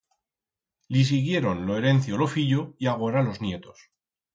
[0.95, 3.87] Li siguieron lo herencio lo fillo, y agora los nietos.